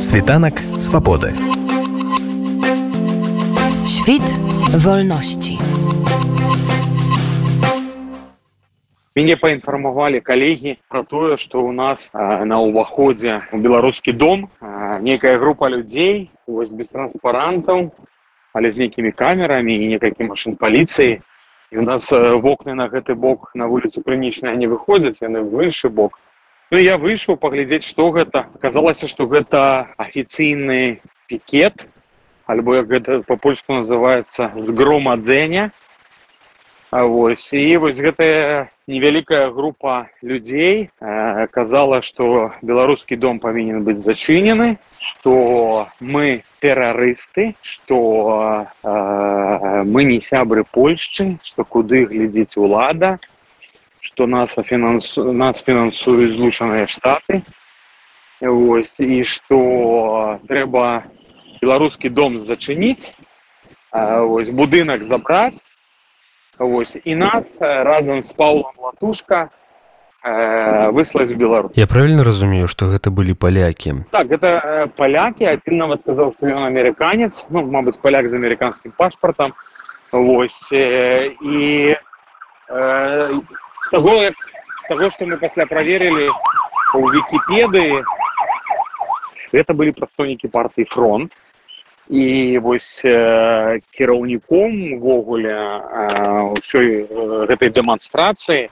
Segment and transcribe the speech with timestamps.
[0.00, 1.36] Світанак свабоды.
[3.84, 4.24] Świt
[4.72, 5.58] wolności.
[9.16, 14.96] Мяне паінфармавалі калегі пра тое, што ў нас а, на ўваходзе у беларускі дом а,
[15.04, 17.92] некая група людзей вось без транспарантаў,
[18.56, 21.20] але з нейкімі камерамі і некалькі машын паліцыі.
[21.70, 25.60] І у нас а, вокны на гэты бок на вуліцу крынічная не выходзяць, яны в
[25.60, 26.16] іншы бок.
[26.70, 28.46] Ну я выйшаў паглядзець, што гэта.
[28.54, 31.88] Аказалася, што гэта афіцыйны пікет,
[32.46, 35.72] альбо як гэта па-польску называецца згромадзення.
[36.94, 44.02] А вось і вось гэтая невялікая група людзей э, казала, што беларускі дом павінен быць
[44.02, 53.18] зачынены, што мы тэрарысты, што э, мы не сябры Польшчы, што куды глядзіць улада,
[54.00, 57.42] што нас фінансу, нас фінансуюць злучаныя штаты.
[58.40, 61.04] Вось, і што трэба
[61.60, 63.12] беларускі дом зачыніць,
[63.92, 65.60] э, вось, будынак забраць,
[66.60, 66.96] Вось.
[67.04, 69.48] і нас разам з паулом латушка
[70.22, 75.80] э, выслаць беларус Я правильно разумею што гэта былі палякі так это э, палякі адзін
[75.80, 79.56] нават казаў што ён амерыканец ну мабыць паляк з амерыканскім пашпартам
[80.12, 81.96] Вось э, і
[82.68, 83.59] э, з
[83.90, 84.34] таго як
[84.84, 86.30] з таго што мы пасля праверылі
[86.94, 88.02] у вікіпедыі
[89.50, 91.34] гэта былі прадстаўнікі партыі фронт
[92.10, 95.54] і вось э, кіраўніком увогуле
[96.54, 98.70] ўсёй э, гэтай дэманстрацыі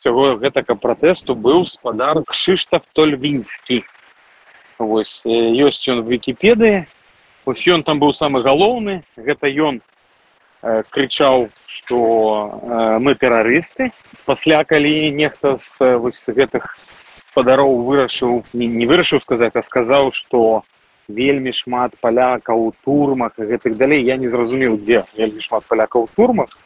[0.00, 3.84] цяго гэтага пратэсту быў спадар кшыштаф тольвінскі
[4.80, 6.84] вось ёсць ён в вікіпедыі
[7.44, 9.93] ось ён там быў самы галоўны гэта ён э,
[10.64, 13.92] крычаў што э, мы тэрарысты
[14.24, 16.76] пасля калі нехта з вось гэтых
[17.30, 20.64] спадароў вырашыў не, не вырашыў сказаць а сказаў што
[21.08, 26.10] вельмі шмат палякаў у турмах гэтых далей я не зразумеў дзе вельмі шмат палякаў у
[26.16, 26.56] турмах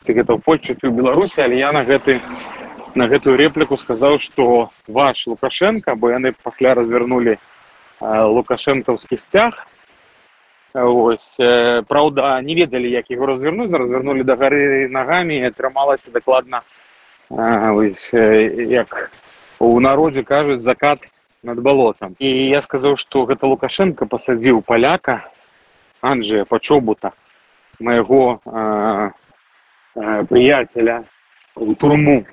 [0.00, 2.20] ці гэта ў польчы ў беларусі але я на гэты
[2.94, 7.36] на гэтую репліку сказаў что ваш лукашенко бо яны пасля развернули
[8.00, 9.60] лукашэнкаўскі сцяг
[10.74, 11.36] ось
[11.88, 16.62] праўда не ведалі як его развернуць развернули да гары нагамі атрымалася дакладна
[17.30, 19.10] ось як
[19.58, 21.08] у народзе кажуць закат
[21.42, 25.22] над балотам і я сказаў что гэта лукашенко пасадзіў паляка
[26.00, 27.12] анджея пачобута
[27.78, 28.40] майго
[29.94, 31.04] прыяцеля
[31.54, 32.24] у турму.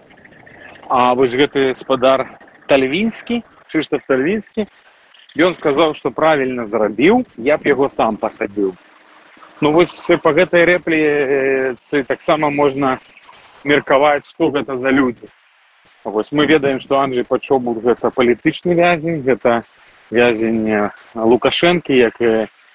[0.88, 4.66] А вось гэты спадар тальвінскі чыштаф тальвінскі
[5.38, 8.74] ён сказаў что правильно зрабіў я б яго сам пасадзіў
[9.62, 13.00] ну вось по гэтай рэпліцы таксама можна
[13.64, 15.30] меркаваць что гэта за людзі
[16.04, 19.64] Вось мы ведаем, што Анджей пачобут гэта палітычны вязень, гэта
[20.10, 22.16] вязень лукашэнкі, як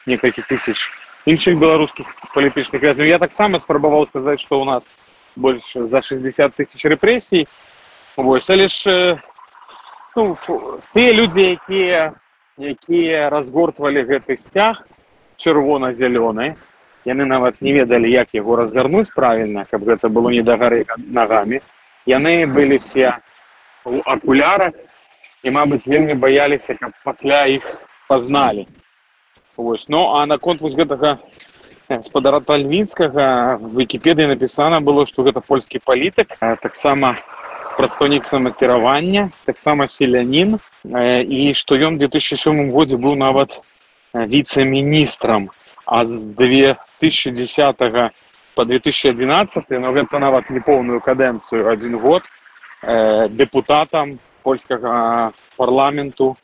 [0.06, 0.92] некалькі тысяч
[1.24, 3.08] іншых беларускіх палітычных вязняў.
[3.08, 4.84] Я таксама спрабаваў сказаць, што ў нас
[5.36, 7.48] больш за 60 тысяч рэпрэсій.
[8.16, 9.16] Вось але ж
[10.14, 10.36] ну,
[10.92, 12.12] тыя людзі, якія,
[12.58, 14.86] якія разгортвалі гэты сцяг
[15.36, 16.54] чырвона-зялёны,
[17.04, 21.60] яны нават не ведалі, як яго разгарнуць правільна, каб гэта было не да гары нагамі.
[22.06, 23.18] Яны былі все
[23.84, 24.74] у акулярах
[25.42, 27.64] і мабыць вельмі баяліся каб пасля іх
[28.08, 28.68] пазналі.
[29.56, 31.18] Вось ну а наконт вось гэтага
[32.02, 37.16] спадара тальвінскага в вікіпедыі напісана было што гэта польскі палітык таксама
[37.76, 40.58] прадстаўнік самакіравання таксама селянін
[41.28, 43.60] і што ён 2007 годзе быў нават
[44.14, 45.50] віцэ-міністрам
[45.86, 48.10] а з 2010 -го
[48.54, 52.22] по 2011 но гэта нават не поўную кадэнцыю один год
[52.82, 56.36] э, депутатам польскага парламенту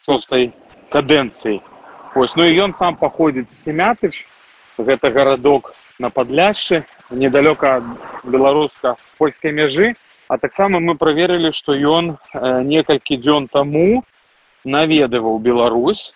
[0.00, 0.52] шостой
[0.90, 1.60] кадэнцыі
[2.14, 4.26] ось ну і ён сам паходзіць семятыч
[4.78, 7.82] гэта гарадок на падляшшы недалёка
[8.24, 9.94] беларуска польскай мяжы
[10.28, 14.04] а таксама мы праверылі што ён э, некалькі дзён таму
[14.64, 16.14] наведываў Беларусь.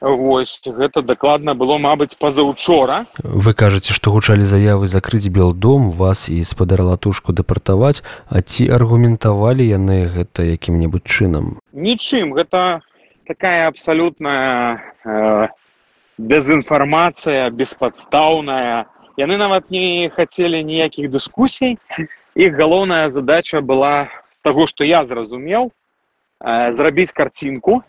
[0.00, 3.04] Вось гэта дакладна было мабыць пазаўчора.
[3.20, 8.00] Вы кажаце што гучалі заявы закрыць белдом вас і спадар латушку дэпартаваць
[8.32, 11.60] а ці аргументавалі яны гэта якім-небудзь чынам?
[11.76, 12.32] Нічым.
[12.32, 12.80] Гэта
[13.28, 15.48] такая абсалютная э,
[16.16, 18.88] дэзінфармацыя беспадстаўная.
[19.20, 21.76] Яны нават не хацелі ніякіх дыскусій
[22.40, 27.82] іх галоўная задача была з таго што я зразумеў э, зрабіць карцінку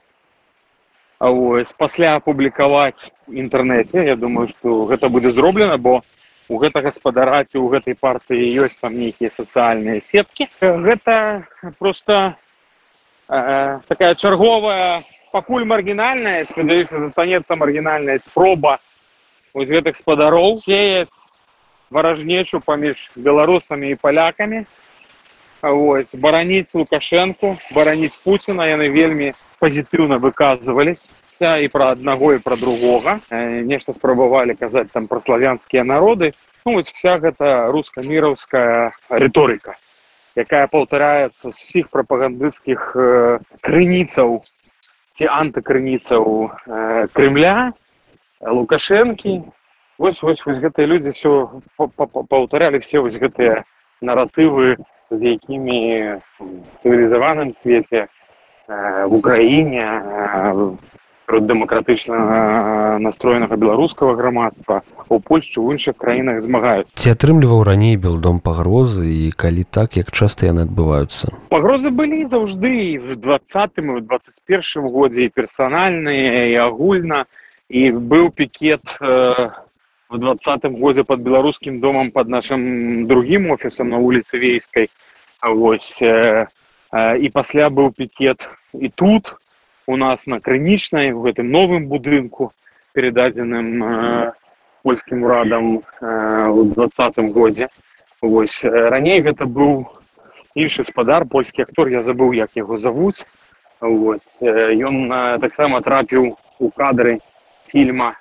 [1.21, 6.01] ось пасля апублікаваць інтэрнэце я думаю что гэта будзе зроблена бо
[6.51, 10.50] у гэта гаспадараці у гэтай партыі ёсць там нейкія сацыяльныя сеткі.
[10.59, 11.48] Гэта
[11.80, 12.36] просто
[13.30, 18.80] э, такая чарговая пакуль маргінальная спадзяюся застанецца маргінальная спроба
[19.53, 20.59] вось гэтых спадароў.
[20.59, 21.15] Сеяць
[21.91, 24.63] варажнечу паміж беларусамі і палякамі
[25.61, 33.19] ось бараніць лукашэнку бараніць пуціна яны вельмі пазітыўна выказваліся і пра аднаго і пра другога
[33.29, 36.33] нешта спрабавалі казаць там пра славянскія народы
[36.65, 39.75] ну вось вся гэта руска-міраўская рыторыка
[40.35, 44.43] якая паўтараецца з усіх прапагандысцкіх э, крыніцаў
[45.19, 47.73] ці антыкрыніцаў э, крымля
[48.39, 49.43] лукашэнкі
[50.01, 51.31] вось вось вось гэтыя людзі все
[51.77, 53.63] паўтарялі все вось гэтыя
[54.01, 54.81] наратывы
[55.12, 55.77] з якімі
[56.81, 58.07] цывілізаваным свеце
[58.68, 59.86] в украіне
[61.31, 69.07] дэмакратычна настроенага беларускага грамадства у польшчы ў іншых краінах змагаюцца ці атрымліваў раней белдом пагрозы
[69.07, 74.42] і калі так як часта яны адбываюцца пагрозы былі заўжды в двадцатым і в двадцать
[74.44, 77.25] першым годзе і персанальныя і агульна
[77.69, 79.51] і быў пікет э,
[80.12, 84.90] в двадцатым годзе под беларускім домам под нашим другим офісам на вуліцы вейскай
[85.42, 86.48] вось э,
[86.92, 89.38] э, і пасля быў пікет і тут
[89.88, 92.52] у нас на крынічнай у гэтым новым будынку
[92.92, 94.31] передадзеным э,
[94.84, 97.69] польскім урадам э, у двадцатым годзе
[98.22, 99.88] Вось э, раней гэта быў
[100.56, 103.24] іншы спадар польскі актор я забыў як яго завуць
[103.80, 107.19] Вось э, ён э, таксама трапіў у кадры
[107.72, 108.20] фільма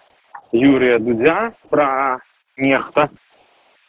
[0.53, 2.21] Юрія дудзя пра
[2.57, 3.09] нехта.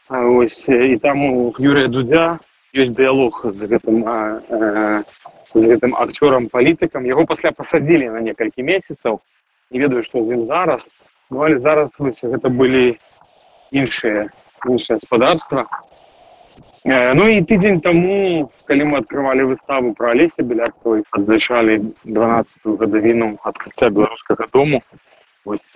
[0.10, 2.40] Ось і там у Юрія дудзя
[2.76, 5.04] ёсць дыялог з гэтым а, э,
[5.54, 7.06] з гэтым акцёрам палітыкам.
[7.06, 9.20] Яго пасля пасадзілі на некалькі месяцаў.
[9.72, 10.88] Не ведаю што з ім зараз.
[11.30, 13.00] Ну але зараз вось, гэта былі
[13.72, 14.32] іншыя
[14.68, 15.68] іншае гаспадарства
[16.84, 23.38] Э, ну і тыдзень таму калі мы открывалі выставу про алеся белярского адзначалі 12 гадавіну
[23.46, 24.82] адкрыцця беларускага дому
[25.44, 25.74] Вось,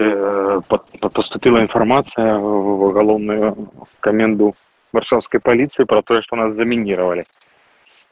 [1.14, 3.70] поступила інфармацыя в галоўную
[4.00, 4.54] каменду
[4.94, 7.26] варшаўскай паліцыі про тое што нас замінировали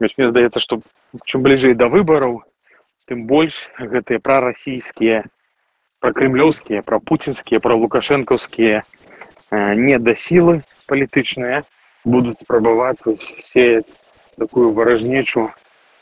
[0.01, 0.81] мне здаецца што
[1.29, 2.41] чым бліжэй да выбараў
[3.07, 3.59] тым больш
[3.93, 5.23] гэтыя прарасійскія
[6.03, 10.59] пракрымлёўскія пра пуцінскія пра лукашэнкаўскія э, не да сілы
[10.91, 11.63] палітычныя
[12.03, 12.99] будуць спрабаваць
[13.53, 13.95] сеяць
[14.37, 15.47] такую варажнечу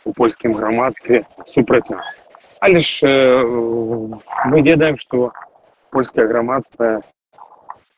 [0.05, 2.17] у польскім грамадстве супраць нас
[2.61, 3.43] але ж э,
[4.45, 5.31] мы ведаем что
[5.89, 7.01] польскае грамадства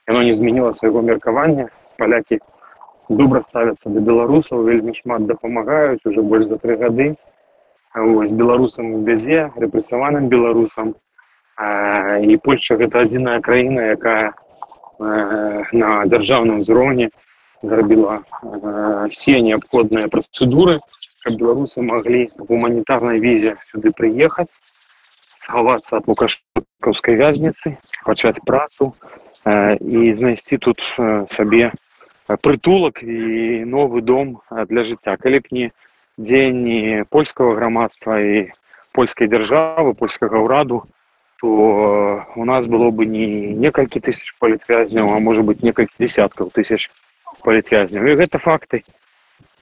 [0.07, 1.68] оно не змяніла свайго меркавання
[1.98, 2.39] палякі
[3.10, 7.15] добра ставяцца да беларусаў вельмі шмат дапамагаюць уже больш за тры гады
[7.94, 10.95] ось беларусам у бядзе рэпрэсаваным беларусам
[11.60, 17.12] і польша гэта адзіная краіна якая э, на дзяржаўным узроўні
[17.62, 20.80] зрабіла э, все неабходныя працэдуры
[21.23, 24.51] каб беларусы маглі гуманітарнай візе сюды прыехаць
[25.43, 28.91] схавацца ад лукашкаўскай вязніцы пачаць працу
[29.45, 31.71] э, і знайсці тут э, сабе
[32.27, 35.65] прытулак і новы дом для жыцця калі б не
[36.17, 38.51] дзеянні польскага грамадства і
[38.91, 40.83] польскай дзяржавы польскага ўраду
[41.39, 46.91] то у нас было бы не некалькі тысяч палітвязняў а можа быть некалькі десяткаў тысяч
[47.43, 48.83] палітвязняў і гэта факты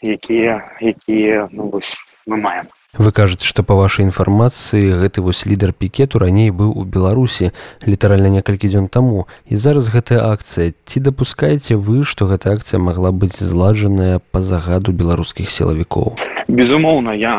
[0.01, 2.67] якія якія ну, вось, мы маем.
[2.91, 7.55] Вы кажаце што па вашай інфармацыі гэты вось лідар пікету раней быў у беларусі
[7.87, 9.31] літаральна некалькі дзён таму.
[9.47, 10.75] І зараз гэтая акцыя.
[10.83, 16.19] Ці дапускаеце вы што гэта акцыя магла быць зладжаная па загаду беларускіх сілавікоў?
[16.51, 17.31] Безумоўна я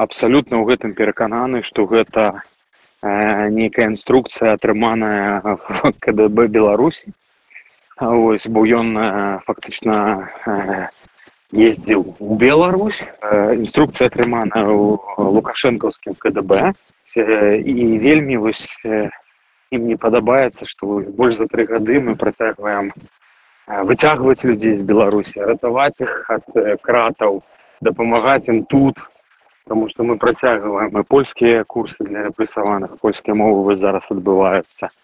[0.00, 2.40] абсалютна ў гэтым перакананы што гэта
[3.04, 5.44] нейкая інструкцыя атрыманая
[6.04, 7.12] кДб беларусі.
[8.00, 8.96] Ось бо ён
[9.44, 10.88] фактычна э,
[11.52, 13.02] ездзіў у Беларусь
[13.58, 16.74] інструкцыя атрымана ў лукашэнкаўскім КДБ
[17.18, 22.94] і вельмі вось ім не падабаецца што больш за тры гады мы працягваем
[23.66, 26.46] выцягваць людзей з беларусі ратаваць іх ад
[26.86, 27.42] кратаў
[27.82, 29.02] дапамагаць ім тут
[29.66, 34.94] потому что мы працягваем і польскія курсы для рэпрэсаваных польскія мовы вы зараз адбываюцца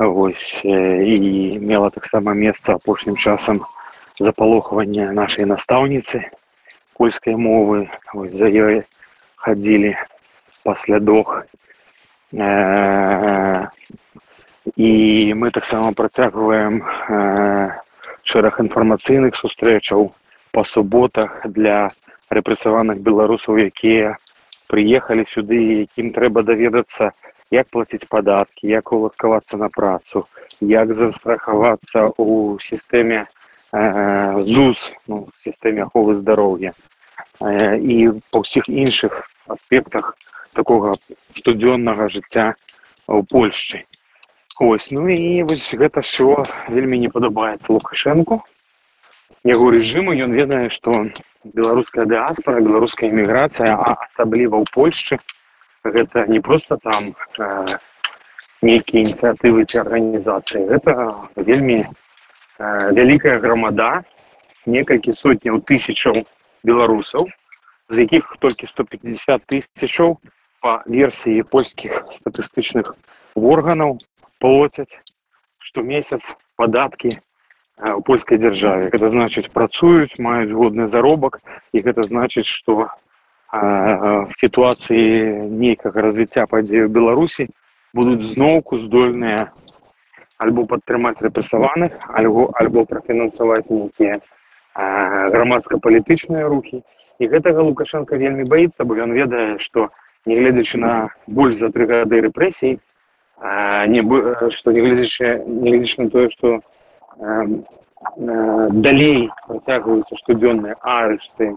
[0.00, 3.81] вось і мела таксама месца апошнім часам у
[4.18, 6.30] запалохванне нашай настаўніцы
[6.96, 7.90] польскай мовы.
[8.12, 8.84] Вось, за ёй
[9.36, 9.96] хадзілі
[10.62, 11.46] паслядох
[12.32, 13.66] э,
[14.76, 14.90] і
[15.34, 17.70] мы таксама працягваем э,
[18.22, 20.14] шэраг інфармацыйных сустрэчаў
[20.54, 21.90] па суботах для
[22.30, 24.14] рэпрэсаваных беларусаў якія
[24.70, 27.10] прыехалі сюды якім трэба даведацца
[27.50, 30.28] як плаціць падаткі як уладкавацца на працу
[30.60, 33.41] як застрахавацца ў сістэме Э,
[33.72, 36.72] ЗУЗ ну, сістэме аховы здароўя
[37.42, 37.96] і
[38.30, 40.16] па ўсіх іншых аспектах
[40.52, 41.00] такога
[41.32, 42.52] штодзённага жыцця
[43.08, 43.84] ў польшчы
[44.62, 48.42] ось ну і вось гэта все вельмі не падабаецца лукашэнку.
[49.44, 51.08] Яго рэжыму ён ведае што
[51.42, 55.18] беларуская дыаспора беларуская эміграцыя а асабліва ў польшчы
[55.82, 57.78] гэта не просто там э,
[58.62, 60.94] нейкія ініцыятывы ці арганізацыі гэта
[61.34, 61.82] вельмі
[62.98, 64.02] вялікая грамада
[64.66, 66.22] некалькі сотняў тысячаў
[66.62, 67.26] беларусаў
[67.90, 70.16] з якіх толькі 150 тысячаў
[70.62, 72.94] по версіі польскіх статыстычных
[73.34, 73.98] органаў
[74.38, 75.02] плоцяць
[75.58, 76.22] штомесяц
[76.56, 77.18] падаткі
[77.82, 78.90] у польскай дзяржаве.
[78.94, 81.40] Гэта значыць працуюць маюць годны заробак
[81.72, 82.86] і гэта значыць што
[83.52, 87.50] в сітуацыі нейкага развіцця падзею беларусі
[87.92, 89.50] будуць зноўку здольныя
[90.44, 94.20] альбо падтрымаць рэпрэсаваных альбо альбо прафінансаваць нейкія
[95.34, 96.82] грамадска-палітычныя рухі
[97.18, 99.90] і гэтага лукашенко вельмі баіцца бо ён ведае што
[100.26, 100.92] нягледзячы на
[101.26, 102.78] больш за тры гады рэпрэсій
[103.94, 104.02] не
[104.58, 106.58] што нягледзячы нягледзячы на тое што
[108.86, 111.54] далей працягваюцца штодзённыя арышты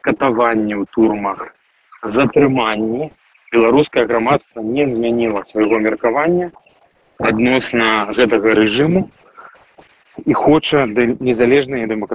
[0.00, 1.48] катаванні ў турмах
[2.02, 3.10] затрыманні.
[3.52, 6.50] Беларускае грамадства не змяніла свайго меркавання
[7.18, 9.10] адносна гэтага рэжыму
[10.26, 12.06] і хоча незалежныя дэмакрат